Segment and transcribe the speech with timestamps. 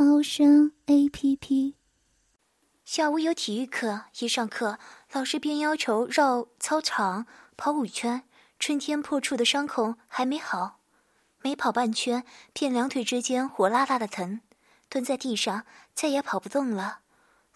[0.00, 1.74] 猫声 A P P。
[2.84, 4.78] 下午有体育课，一上课，
[5.10, 8.22] 老师便要求绕操场跑五圈。
[8.60, 10.78] 春天破处的伤口还没好，
[11.42, 14.40] 没跑半圈，便两腿之间火辣辣的疼，
[14.88, 17.00] 蹲在地上再也跑不动了。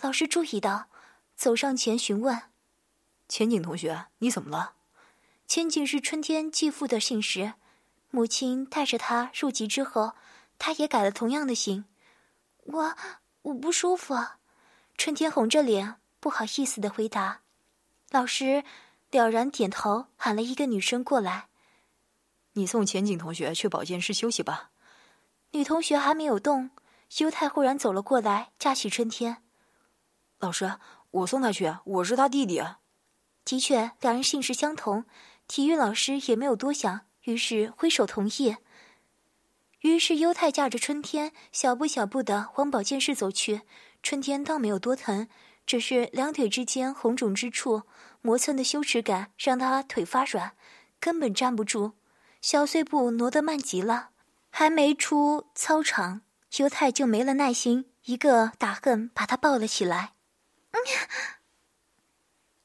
[0.00, 0.88] 老师注意到，
[1.36, 2.36] 走上前询问
[3.30, 4.72] ：“千景同学，你怎么了？”
[5.46, 7.52] 千景是春天继父的姓氏。
[8.10, 10.14] 母亲带着他入籍之后，
[10.58, 11.84] 他也改了同样的姓。
[12.62, 12.96] 我
[13.42, 14.14] 我不舒服。
[14.96, 17.40] 春天红着脸，不好意思的回答。
[18.10, 18.62] 老师
[19.10, 21.48] 了然点头，喊了一个女生过来
[22.54, 24.70] ：“你送前景同学去保健室休息吧。”
[25.52, 26.70] 女同学还没有动，
[27.18, 29.42] 优太忽然走了过来，架起春天
[30.38, 30.78] ：“老师，
[31.10, 32.62] 我送他去，我是他弟弟。”
[33.44, 35.04] 的确，两人姓氏相同。
[35.48, 37.00] 体育老师也没有多想。
[37.24, 38.56] 于是挥手同意。
[39.82, 43.62] 于是优太驾着春天，小步小步的往保健室走去。
[44.02, 45.28] 春天倒没有多疼，
[45.66, 47.82] 只是两腿之间红肿之处，
[48.20, 50.52] 磨蹭的羞耻感让他腿发软，
[51.00, 51.92] 根本站不住。
[52.40, 54.10] 小碎步挪得慢极了，
[54.50, 56.22] 还没出操场，
[56.58, 60.12] 优太就没了耐心，一个打横把他抱了起来。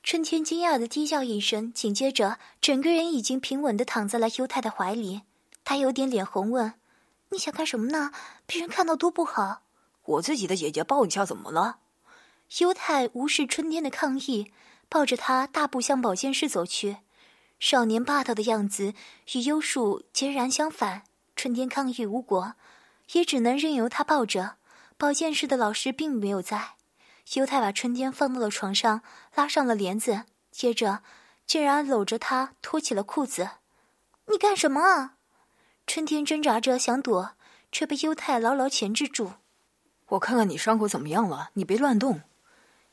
[0.04, 5.24] 春天惊讶的低叫一声，紧接着整个人已经平稳的躺在了优太的怀里。
[5.64, 6.74] 他有点脸红，问
[7.30, 8.12] ：“你想干什么呢？
[8.46, 9.64] 被人看到多不好。”
[10.06, 11.80] 我自己的姐姐抱一下怎么了？
[12.60, 14.54] 犹太无视春天的抗议，
[14.88, 17.00] 抱着他大步向保健室走去。
[17.60, 18.94] 少年霸道的样子
[19.34, 21.04] 与优树截然相反。
[21.36, 22.54] 春天抗议无果，
[23.12, 24.56] 也只能任由他抱着。
[24.98, 26.76] 保健室的老师并没有在。
[27.34, 29.02] 犹太把春天放到了床上，
[29.36, 31.04] 拉上了帘子，接着
[31.46, 33.50] 竟然搂着她脱起了裤子。
[34.28, 35.17] 你干什么啊？
[35.88, 37.32] 春天挣扎着想躲，
[37.72, 39.32] 却被优太牢牢钳制住。
[40.10, 42.22] 我看看你伤口怎么样了，你别乱动。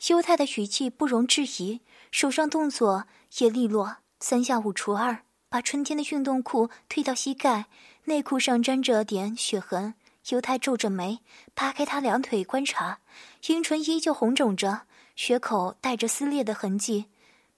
[0.09, 1.81] 优太的语气不容置疑，
[2.12, 3.06] 手上动作
[3.38, 7.66] 也利落，三下五除二，把春天的运动裤退到膝盖，
[8.05, 9.94] 内裤上沾着点血痕。
[10.31, 11.19] 犹太皱着眉，
[11.53, 13.00] 扒开他两腿观察，
[13.49, 14.82] 阴唇依旧红肿着，
[15.16, 17.06] 血口带着撕裂的痕迹，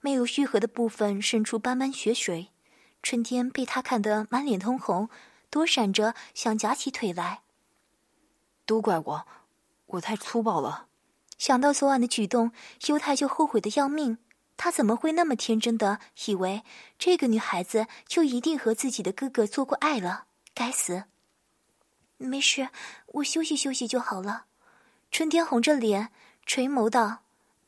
[0.01, 2.49] 没有愈合的部分渗出斑斑血水。
[3.09, 5.09] 春天被他看得满脸通红，
[5.49, 7.43] 躲闪着想夹起腿来。
[8.65, 9.27] 都怪我，
[9.87, 10.89] 我太粗暴了。
[11.39, 12.51] 想到昨晚的举动，
[12.89, 14.19] 犹太就后悔的要命。
[14.57, 16.65] 他怎么会那么天真的以为
[16.99, 20.25] 这个女孩子就一定和自己的哥哥做过爱了？
[20.53, 21.05] 该死！
[22.17, 22.71] 没事，
[23.07, 24.47] 我休息休息就好了。
[25.13, 26.11] 春天红着脸
[26.45, 27.19] 垂眸道：“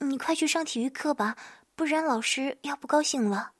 [0.02, 1.36] 你快去上体育课吧，
[1.76, 3.52] 不然老师要不高兴了。”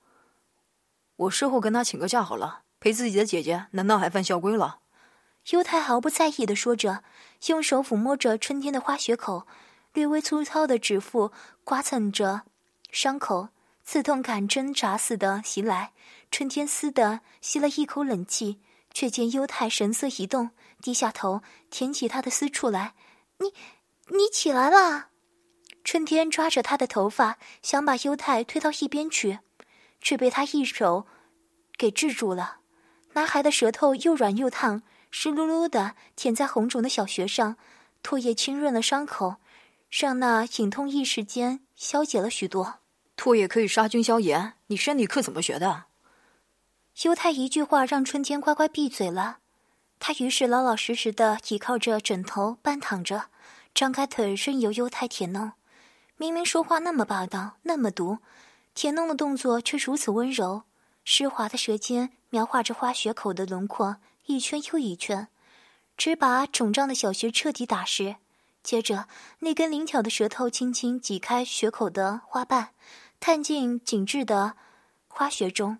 [1.19, 2.63] 我事后跟他请个假好了。
[2.81, 4.81] 陪自己的姐姐，难道还犯校规了？
[5.51, 7.03] 优太毫不在意的说着，
[7.47, 9.47] 用手抚摸着春天的花雪口，
[9.95, 11.33] 略微粗糙的指腹
[11.65, 12.43] 刮蹭着
[12.93, 13.49] 伤口，
[13.85, 15.93] 刺痛感挣扎似的袭来。
[16.31, 18.61] 春天嘶的吸了一口冷气，
[18.93, 20.51] 却见优太神色一动。
[20.81, 22.95] 低下头，舔起他的私处来。
[23.39, 23.53] 你，
[24.17, 25.09] 你起来了。
[25.83, 29.41] 春天抓着他的头发，想把优太推到一边去，
[30.01, 31.07] 却被他一手
[31.77, 32.59] 给制住了。
[33.15, 37.57] 男孩的舌头又软又烫，湿漉漉的舔在红肿的小穴上，
[38.03, 39.37] 唾液浸润了伤口，
[39.91, 42.81] 让那隐痛一时间消解了许多。
[43.17, 45.87] 唾液可以杀菌消炎，你生理课怎么学的？
[47.03, 49.39] 犹太一句话让春天乖乖闭嘴了。
[49.99, 53.31] 他于是老老实实的倚靠着枕头半躺着，
[53.75, 55.53] 张开腿任由犹太舔弄。
[56.17, 58.19] 明明说话那么霸道，那么毒，
[58.81, 60.63] 舔弄的动作却如此温柔。
[61.05, 63.97] 湿滑的舌尖描画着花穴口的轮廓，
[64.27, 65.27] 一圈又一圈，
[65.97, 68.19] 只把肿胀的小穴彻底打湿。
[68.63, 69.09] 接着，
[69.41, 72.69] 那根灵巧的舌头轻轻挤开穴口的花瓣，
[73.19, 74.55] 探进紧致的
[75.09, 75.79] 花穴中，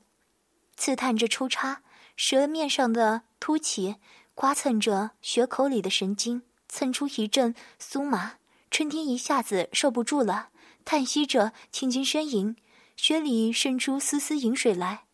[0.77, 1.83] 刺探着抽插。
[2.17, 3.95] 舌面上的凸起，
[4.35, 8.39] 刮蹭着血口里的神经，蹭出一阵酥麻。
[8.73, 10.49] 春天一下子受不住了，
[10.85, 12.57] 叹息着，轻轻呻吟，
[12.99, 15.05] 血里渗出丝丝饮水来。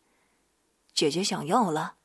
[0.94, 1.96] 姐姐想要了。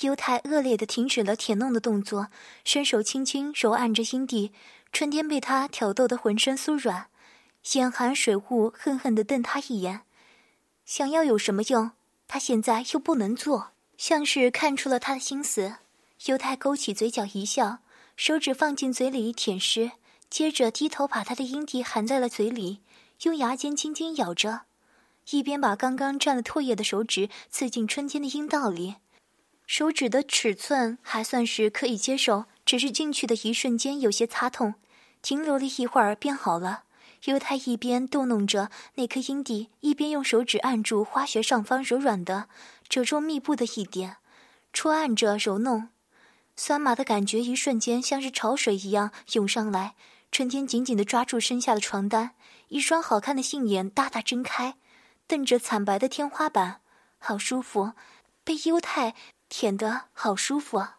[0.00, 2.28] 犹太恶劣的停止了舔弄的动作，
[2.64, 4.52] 伸手轻轻揉按着阴蒂。
[4.92, 7.08] 春天被他挑逗得浑身酥软，
[7.72, 10.02] 眼含水雾，恨恨地瞪他一眼。
[10.86, 11.90] 想要有什么用？
[12.28, 15.76] 他现在又不能做，像是看出了他的心思。
[16.26, 17.78] 犹太勾起嘴角一笑，
[18.16, 19.92] 手指放进嘴里舔舐，
[20.30, 22.80] 接着低头把他的阴蒂含在了嘴里，
[23.22, 24.62] 用牙尖轻轻咬着，
[25.30, 28.96] 一边把刚刚沾了唾液的手指刺进春天的阴道里。
[29.64, 34.74] 手指的尺寸还算是可以接受，只是进去的一瞬间有些擦痛，
[35.22, 36.82] 停留了一会儿便好了。
[37.26, 42.48] 犹太一边逗弄着那颗阴蒂，一边用手指按住花穴上方柔软的、
[42.88, 44.16] 褶皱密布的一点，
[44.72, 45.90] 戳按着揉弄。
[46.56, 49.94] 酸麻的感觉一瞬间像是潮水一样涌上来。
[50.32, 52.30] 春天紧紧地抓住身下的床单，
[52.72, 54.76] 一双好看的杏眼大大睁开，
[55.26, 56.80] 瞪着惨白的天花板，
[57.18, 57.92] 好舒服，
[58.44, 59.14] 被犹太
[59.50, 60.96] 舔得好舒服啊！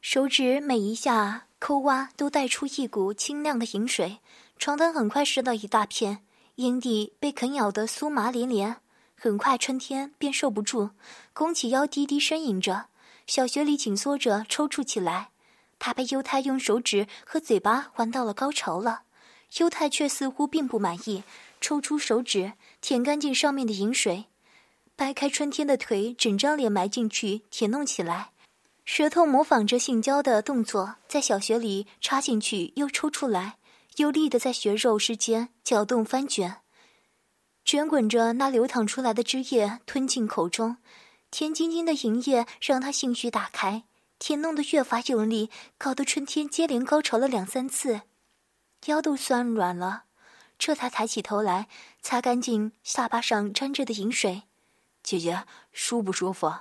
[0.00, 4.18] 手指每一下抠挖都带出一股清亮的饮水，
[4.58, 6.24] 床单很快湿到一大片，
[6.56, 8.78] 阴蒂被啃咬得酥麻连连。
[9.14, 10.90] 很快春天便受不住，
[11.32, 12.86] 弓起腰低低呻吟着。
[13.28, 15.30] 小穴里紧缩着，抽搐起来。
[15.78, 19.02] 他被犹太用手指和嘴巴玩到了高潮了，
[19.58, 21.22] 犹太却似乎并不满意，
[21.60, 24.26] 抽出手指舔干净上面的饮水，
[24.96, 28.30] 掰开春天的腿，整张脸埋进去舔弄起来，
[28.84, 33.58] 舌头模仿着性交的动作，在小穴里插进去又抽出来，
[33.96, 36.56] 有力的在穴肉之间搅动翻卷，
[37.64, 40.78] 卷滚着那流淌出来的汁液吞进口中。
[41.30, 43.84] 甜津津的营液让他兴趣打开，
[44.18, 48.02] 舔弄得越发用力，搞得春天接连高潮了两三次，
[48.86, 50.04] 腰都酸软了。
[50.58, 51.68] 这才抬起头来，
[52.00, 54.42] 擦干净下巴上沾着的饮水。
[55.02, 56.52] 姐姐，舒不舒服？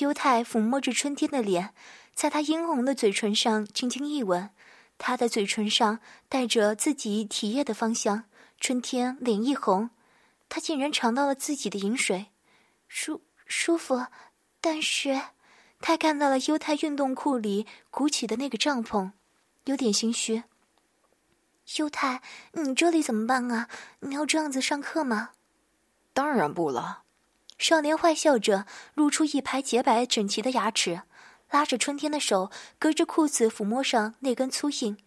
[0.00, 1.72] 犹太抚摸着春天的脸，
[2.14, 4.50] 在他殷红的嘴唇上轻轻一吻，
[4.98, 8.24] 他的嘴唇上带着自己体液的芳香。
[8.60, 9.90] 春天脸一红，
[10.48, 12.26] 他竟然尝到了自己的饮水，
[12.88, 13.22] 舒。
[13.46, 14.06] 舒服，
[14.60, 15.20] 但是
[15.80, 19.12] 他看到了犹太运动裤里鼓起的那个帐篷，
[19.64, 20.44] 有点心虚。
[21.76, 22.22] 犹太，
[22.52, 23.68] 你这里怎么办啊？
[24.00, 25.30] 你要这样子上课吗？
[26.12, 27.02] 当然不了。
[27.58, 31.02] 少年坏笑着，露出一排洁白整齐的牙齿，
[31.50, 34.98] 拉着春天的手，隔着裤子抚摸上那根粗硬。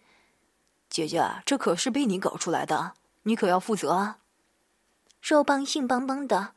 [0.90, 4.18] 姐姐，这可是被你搞出来的，你可要负责啊！
[5.20, 6.54] 肉棒硬邦邦的。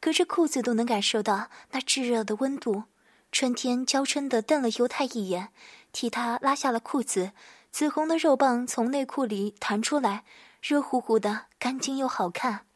[0.00, 2.84] 隔着裤子都能感受到那炙热的温度。
[3.30, 5.50] 春天娇嗔的瞪了犹太一眼，
[5.92, 7.30] 替他拉下了裤子。
[7.72, 10.24] 紫红的肉棒从内裤里弹出来，
[10.60, 12.66] 热乎乎的，干净又好看。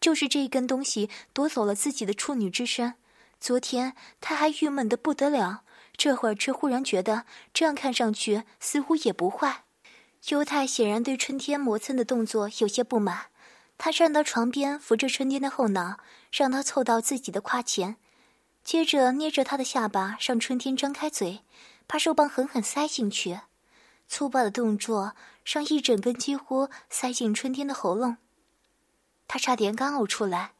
[0.00, 2.94] 就是这一根东西夺走了自己的处女之身。
[3.40, 5.62] 昨天他还郁闷的不得了，
[5.96, 9.64] 这会儿却忽然觉得这样看上去似乎也不坏。
[10.28, 13.26] 犹太显然对春天磨蹭的动作有些不满。
[13.78, 15.98] 他站到床边，扶着春天的后脑，
[16.32, 17.96] 让他凑到自己的胯前，
[18.64, 21.42] 接着捏着他的下巴，让春天张开嘴，
[21.86, 23.40] 把肉棒狠狠塞进去。
[24.14, 28.18] 粗暴的动作让一整根几乎塞进春天的喉咙，
[29.26, 30.52] 他差点干呕出来。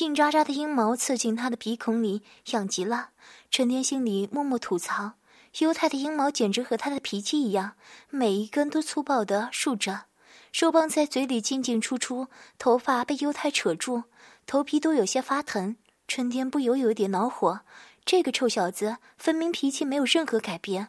[0.00, 3.10] 硬扎扎的阴毛刺进他的鼻孔里，痒极了。
[3.48, 5.12] 春天心里默默吐槽：
[5.60, 7.76] 犹太的阴毛简直和他的脾气一样，
[8.10, 10.06] 每一根都粗暴地竖着。
[10.50, 12.26] 手棒在嘴里进进出出，
[12.58, 14.02] 头发被犹太扯住，
[14.48, 15.76] 头皮都有些发疼。
[16.08, 17.60] 春天不由有点恼火，
[18.04, 20.88] 这个臭小子分明脾气没有任何改变，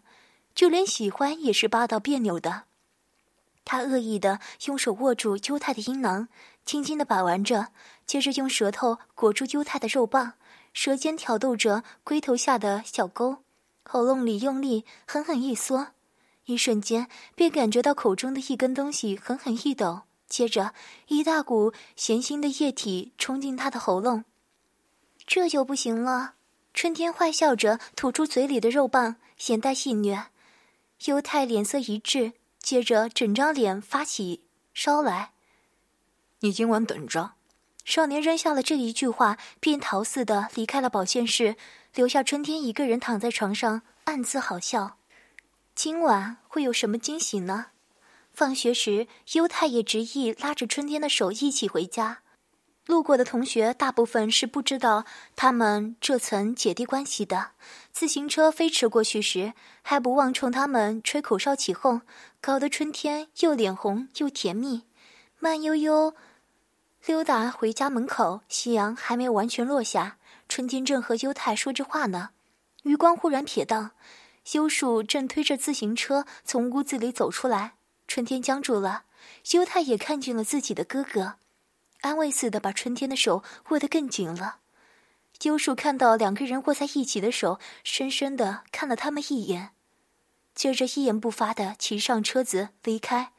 [0.57, 2.63] 就连喜欢也是霸道别扭的。
[3.63, 6.29] 他恶意的用手握住犹太的阴囊，
[6.65, 7.67] 轻轻的把玩着，
[8.07, 10.33] 接着用舌头裹住犹太的肉棒，
[10.73, 13.43] 舌尖挑逗着龟头下的小沟，
[13.83, 15.89] 喉咙里用力狠狠一缩。
[16.45, 20.73] 一瞬间，便感觉到口中的一根东西狠狠一抖，接着
[21.09, 24.25] 一大股咸腥的液体冲进他的喉咙。
[25.27, 26.33] 这就不行了！
[26.73, 30.23] 春天坏笑着吐出嘴里的肉棒，眼带戏谑。
[31.05, 35.31] 犹太脸色一滞，接着整张脸发起烧来。
[36.39, 37.33] 你今晚等着！
[37.85, 41.55] 少年扔下了这一句话，便逃似的离开了保健室，
[41.93, 44.97] 留下春天一个人躺在床上，暗自好笑。
[45.73, 47.67] 今晚会有什么惊喜呢？
[48.33, 52.19] 放学时，犹太也执意拉着春天的手一起回家。
[52.87, 55.03] 路过的同学大部分是不知道
[55.35, 57.51] 他们这层姐弟关系的。
[57.91, 62.01] 自行车飞驰过去时，还不忘冲他们吹口哨起哄，
[62.39, 64.83] 搞得春天又脸红又甜蜜。
[65.37, 66.15] 慢悠悠
[67.05, 70.17] 溜达回家门口，夕阳还没有完全落下，
[70.47, 72.29] 春天正和优太说着话呢。
[72.83, 73.91] 余光忽然瞥到，
[74.45, 77.73] 修树正推着自行车从屋子里走出来。
[78.07, 79.03] 春天僵住了，
[79.51, 81.35] 优太也看见了自己的哥哥，
[82.01, 84.59] 安慰似的把春天的手握得更紧了。
[85.43, 89.71] 幽树看到两个人握在一起的手，深深的看了他们一眼，
[90.55, 93.33] 接着一言不发的骑上车子离开。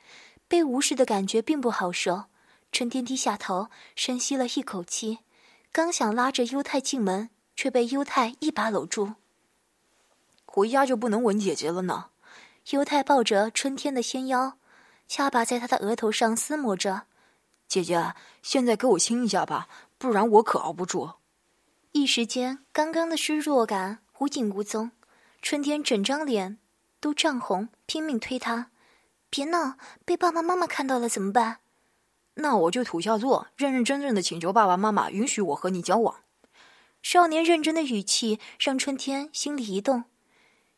[0.46, 2.24] 被无视的感觉并不好受。
[2.72, 5.18] 春天低下头，深吸了一口气，
[5.70, 9.14] 刚想拉着优太进门，却被优太一把搂住。
[10.46, 12.06] 回家就不能吻姐姐了呢？
[12.70, 14.56] 优太抱着春天的纤腰，
[15.06, 17.02] 下巴在他的额头上撕磨着。
[17.68, 21.10] 姐姐，现在给我亲一下吧，不然我可熬不住。
[21.92, 24.90] 一时间，刚刚的失落感无影无踪。
[25.42, 26.58] 春天整张脸
[26.98, 28.70] 都涨红，拼命推他
[29.28, 31.58] ：“别闹，被爸爸妈妈看到了怎么办？”
[32.40, 36.20] 那我就土下座，认认真真的请求爸爸妈妈允许我和你交往。
[37.02, 40.04] 少年认真的语气让春天心里一动。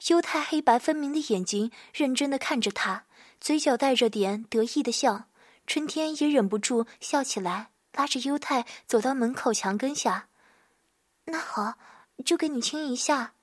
[0.09, 3.05] 优太黑白分明的眼睛认真的看着他，
[3.41, 5.27] 嘴角带着点得意的笑。
[5.71, 10.27] 春天也忍不住笑起来，拉着优太走到门口墙根下。
[11.27, 11.79] 那好，
[12.25, 13.35] 就给你亲一下。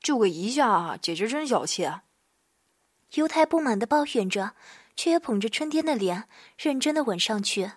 [0.00, 1.86] 就给一下，姐姐真小气。
[3.16, 4.54] 优太不满的抱怨着。
[4.96, 7.72] 却也捧着春天的脸，认真的吻上去，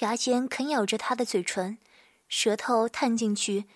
[0.00, 1.78] 牙尖啃咬着他的嘴唇，
[2.26, 3.66] 舌头探进去，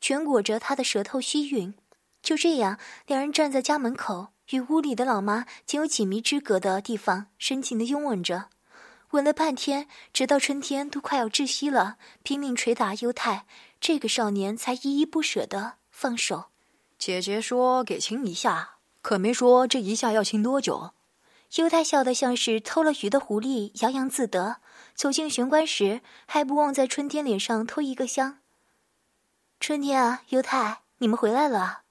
[0.00, 1.74] 全裹着他的舌头吸吮。
[2.20, 8.46] 就这样，两人站在家门口，与屋里的老妈仅有几米之隔的地方，深情的拥吻着，
[9.10, 13.46] 吻了半天，直到春天都快要窒息了，拼命捶打犹太，
[13.80, 16.46] 这个少年才依依不舍的放手。
[16.98, 20.92] 姐姐说给亲一下，可没说这一下要亲多久。
[21.56, 24.56] 犹太笑得像是偷了鱼的狐狸，洋洋自得。
[24.94, 28.38] 走进玄关时，还不忘在春天脸上偷一个香。
[29.60, 31.81] 春天啊，犹太，你们回来了。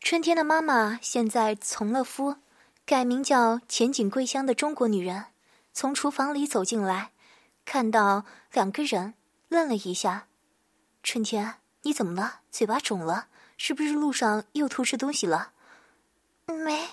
[0.00, 2.36] 春天的妈妈现在从了夫，
[2.84, 5.26] 改名叫前景桂香的中国女人，
[5.72, 7.12] 从厨房里走进来，
[7.64, 9.14] 看到两个人，
[9.48, 10.26] 愣了一下。
[11.02, 12.40] 春天，你怎么了？
[12.50, 13.28] 嘴巴肿了？
[13.56, 15.52] 是不是路上又偷吃东西了？
[16.46, 16.88] 没。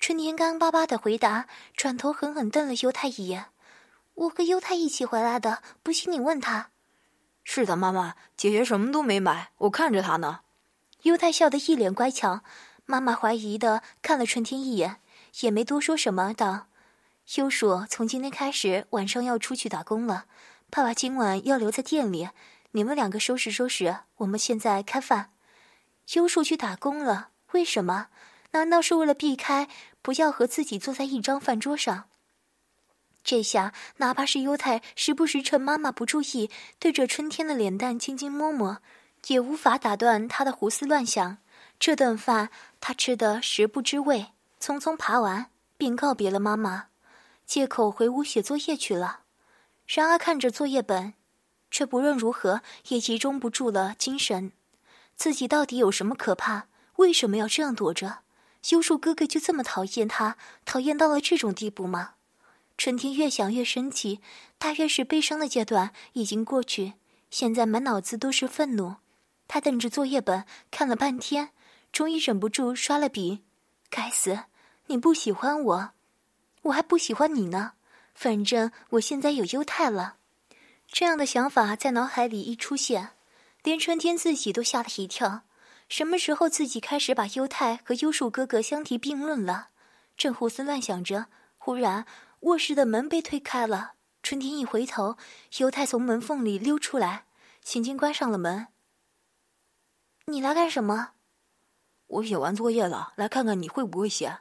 [0.00, 3.46] 春天干巴巴的回答，转头狠狠瞪了犹太一眼。
[4.14, 6.70] 我和犹太一起回来的，不信你问他。
[7.44, 10.40] 是的，妈妈，姐姐什么都没买，我看着她呢。
[11.02, 12.40] 犹太笑得一脸乖巧。
[12.86, 15.00] 妈妈怀疑的看了春天一眼，
[15.40, 16.68] 也没多说什么，道
[17.36, 20.24] ：“优叔从今天开始晚上要出去打工了，
[20.70, 22.30] 爸爸今晚要留在店里，
[22.70, 25.32] 你们两个收拾收拾，我们现在开饭。”
[26.14, 28.08] 优叔去打工了，为什么？
[28.52, 29.68] 难道是为了避开
[30.00, 32.04] 不要和自己坐在一张饭桌上？
[33.22, 38.80] 这下哪怕是优太时不时趁妈妈不注意，对着春天的脸蛋轻轻摸摸，
[39.28, 41.38] 也无法打断他的胡思乱想。
[41.80, 46.88] 这顿饭他吃得食不知味，匆匆扒完便告别了妈妈，
[47.46, 49.20] 借口回屋写作业去了。
[49.86, 51.14] 然而看着作业本，
[51.70, 54.52] 却不论如何也集中不住了精神。
[55.16, 56.66] 自己到底有什么可怕？
[56.96, 58.18] 为什么要这样躲着？
[58.60, 62.14] 修树哥哥就这么讨厌他，讨厌到了这种地步吗？
[62.76, 64.20] 春天越想越生气，
[64.58, 66.94] 大约是悲伤的阶段已经过去，
[67.30, 68.96] 现在满脑子都是愤怒。
[69.48, 71.50] 他瞪着作业本看了半天，
[71.90, 73.42] 终于忍不住刷了笔。
[73.90, 74.44] 该死，
[74.86, 75.90] 你不喜欢我，
[76.62, 77.72] 我还不喜欢你呢。
[78.14, 80.16] 反正我现在有优太了。
[80.86, 83.10] 这样的想法在脑海里一出现，
[83.62, 85.42] 连春天自己都吓了一跳。
[85.88, 89.68] 什么时候自己开始把优太和优树哥哥相提并论了？
[90.16, 91.26] 正胡思乱想着，
[91.56, 92.04] 忽然
[92.40, 93.92] 卧室的门被推开了。
[94.22, 95.16] 春天一回头，
[95.58, 97.24] 优太从门缝里溜出来，
[97.62, 98.66] 轻轻关上了门。
[100.30, 101.12] 你来干什么？
[102.06, 104.40] 我写完作业了，来看看你会不会写。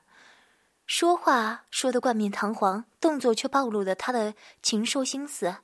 [0.86, 5.60] 说话说得冠冕堂皇，动作却暴露了他的禽兽心思。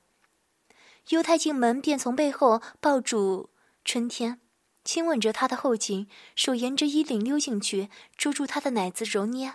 [1.10, 3.50] 优太进门便从背后抱住
[3.84, 4.40] 春天。
[4.82, 9.54] 亲吻着他的后颈，手沿着衣领溜进去，捉住他的奶子揉捏。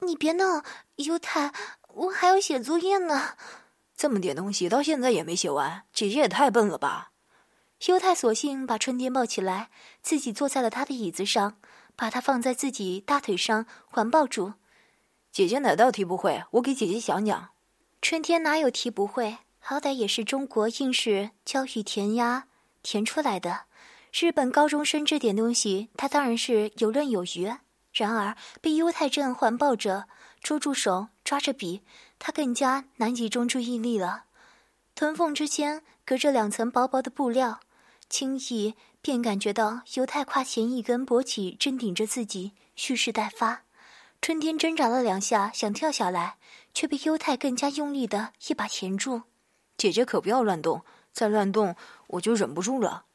[0.00, 0.62] 你别闹，
[0.96, 1.54] 犹太，
[1.88, 3.36] 我还要写作业呢。
[3.96, 7.11] 这么点东西到现在也没写完，姐姐也太笨了吧？
[7.88, 9.68] 犹太索性把春天抱起来，
[10.02, 11.56] 自己坐在了他的椅子上，
[11.96, 14.52] 把他放在自己大腿上环抱住。
[15.32, 16.44] 姐姐哪道题不会？
[16.52, 17.48] 我给姐姐讲讲。
[18.00, 19.38] 春天哪有题不会？
[19.58, 22.46] 好歹也是中国应试教育填鸭
[22.84, 23.62] 填出来的。
[24.12, 27.52] 日本高中生这点东西，他当然是游刃有余。
[27.92, 30.06] 然而被犹太正环抱着，
[30.40, 31.82] 捉住手，抓着笔，
[32.20, 34.24] 他更加难集中注意力了。
[34.94, 37.60] 臀缝之间隔着两层薄薄的布料，
[38.12, 43.62] 轻易便感觉到犹太胯前一根勃起正顶着自己，蓄势待发。
[44.20, 46.36] 春天挣扎了两下，想跳下来，
[46.74, 49.22] 却被犹太更加用力的一把钳住。
[49.78, 51.74] 姐姐可不要乱动，再乱动
[52.08, 53.06] 我就忍不住了。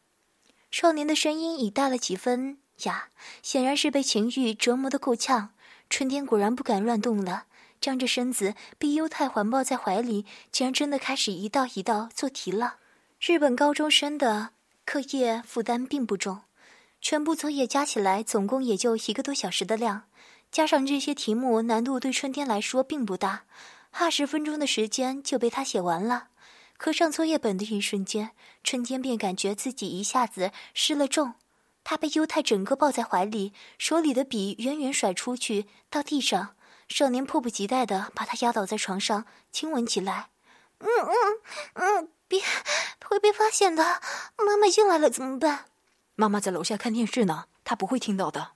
[0.71, 3.09] 少年的声音已大了几分哑，
[3.43, 5.51] 显然是被情欲折磨的够呛。
[5.91, 7.45] 春天果然不敢乱动了，
[7.79, 12.77] 张着身子被犹太环抱在怀里，竟然真的开始一道一道做题了。
[13.19, 14.49] 日本高中生的
[14.87, 16.43] 课业负担并不重，
[17.01, 20.03] 全部作业加起来总共也就一个多小时的量，
[20.49, 23.43] 加上这些题目难度对春天来说并不大，
[23.91, 26.29] 二十分钟的时间就被他写完了。
[26.77, 28.31] 合上作业本的一瞬间，
[28.63, 31.33] 春天便感觉自己一下子失了重。
[31.83, 36.55] 他被犹太整个抱在怀里，手里的笔远远甩出去到地上。
[36.87, 40.29] 少年迫不及待地把他压倒在床上，亲吻起来。
[40.79, 41.15] 嗯嗯
[41.73, 42.41] 嗯，别，
[43.05, 44.01] 会被发现的。
[44.37, 45.65] 妈妈进来了怎么办？
[46.15, 48.51] 妈妈在楼下看电视呢，她不会听到的。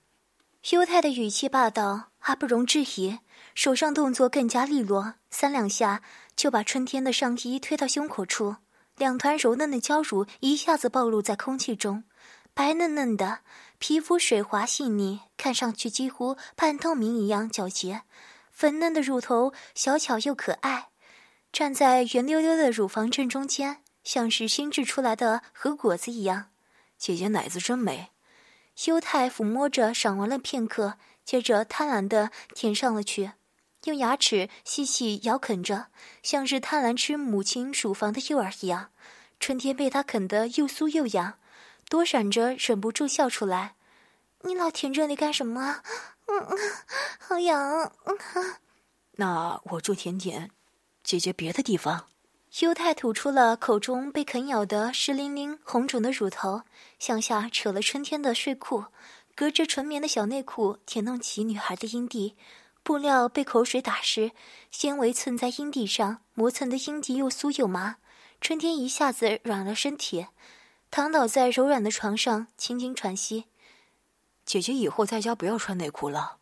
[0.70, 3.18] 犹太的语气霸道，还不容置疑，
[3.54, 6.02] 手上动作更加利落，三两下。
[6.34, 8.56] 就把春天的上衣推到胸口处，
[8.96, 12.04] 两团柔嫩的娇乳一下子暴露在空气中，
[12.54, 13.40] 白嫩嫩的
[13.78, 18.02] 皮肤水滑细腻，看上去几乎半透明一样皎洁，
[18.50, 20.88] 粉嫩的乳头小巧又可爱，
[21.52, 26.46] 站在圆溜溜的乳房正中间，像是新制出来的核果子一样。
[26.96, 28.08] 姐姐奶子真美，
[28.74, 30.94] 修太抚摸着赏玩了片刻，
[31.26, 33.32] 接着贪婪地舔上了去。
[33.84, 35.88] 用牙齿细细咬啃着，
[36.22, 38.90] 像是贪婪吃母亲乳房的幼儿一样。
[39.38, 41.34] 春天被他啃得又酥又痒，
[41.90, 43.74] 躲闪着忍不住笑出来。
[44.42, 45.82] 你老舔这里干什么？
[46.26, 46.58] 嗯，
[47.18, 47.92] 好痒。
[48.06, 48.16] 嗯
[49.16, 50.50] 那我就舔舔
[51.02, 52.06] 姐姐别的地方。
[52.60, 56.62] 优太吐出了口中被啃咬的湿淋淋、红肿的乳头，
[56.98, 58.84] 向下扯了春天的睡裤，
[59.34, 62.34] 隔着纯棉的小内裤舔弄起女孩的阴蒂。
[62.82, 64.32] 布料被口水打湿，
[64.70, 67.96] 纤维蹭在阴蒂上，磨蹭的阴蒂又酥又麻。
[68.40, 70.26] 春天一下子软了身体，
[70.90, 73.44] 躺倒在柔软的床上，轻轻喘息。
[74.44, 76.38] 姐姐以后在家不要穿内裤了。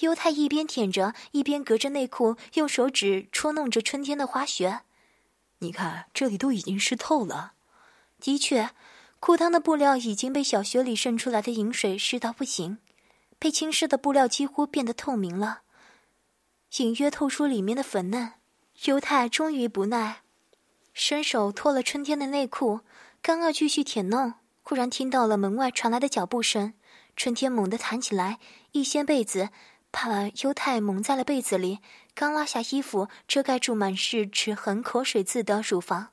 [0.00, 4.80] 犹太一边舔着，一边隔着内裤用手指戳弄着春天的花穴。
[5.58, 7.52] 你看，这里都已经湿透了。
[8.20, 8.70] 的确，
[9.20, 12.78] 裤裆的布料已经被小穴里渗出来的饮水湿到不行。
[13.38, 15.62] 被浸湿的布料几乎变得透明了，
[16.78, 18.32] 隐约透出里面的粉嫩。
[18.86, 20.22] 犹太终于不耐，
[20.92, 22.80] 伸手脱了春天的内裤，
[23.20, 26.74] 刚要继续舔弄，忽然听到了门外传来的脚步声。
[27.16, 28.38] 春天猛地弹起来，
[28.72, 29.50] 一掀被子，
[29.94, 31.78] 把犹太蒙在了被子里。
[32.14, 36.08] 刚拉下衣服，遮盖住满是齿痕、口水渍的乳房，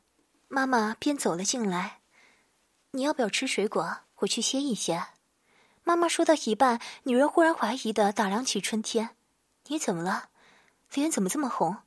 [0.47, 1.99] 妈妈便走了进来
[2.91, 3.97] ：“你要不要吃水果？
[4.17, 5.07] 我去歇一歇。”
[5.83, 9.15] 妈妈说到一半，女人忽然怀疑的打量起春天
[9.65, 10.29] ：“你怎么了？
[10.93, 11.77] 脸怎么这么红？”“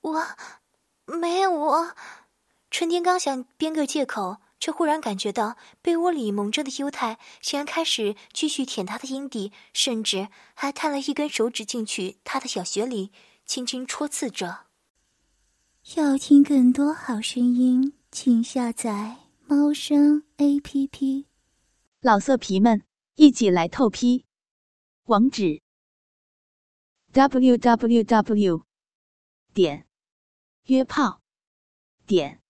[0.00, 0.26] 我，
[1.04, 1.94] 没有我。”
[2.70, 13.10] 春天刚想编个借口，却忽然感觉到被窝里蒙着的犹太竟然开始继续舔他的阴蒂，甚至还探了一根手指进去他的小穴里，
[13.44, 14.66] 轻轻戳刺着。
[15.96, 21.26] 要听更多好声音，请下载猫声 A P P。
[22.00, 22.84] 老色皮们。
[23.16, 24.24] 一起来透批，
[25.04, 25.60] 网址
[27.12, 28.64] ：w w w
[29.52, 29.86] 点
[30.68, 31.20] 约炮
[32.06, 32.40] 点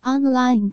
[0.00, 0.72] online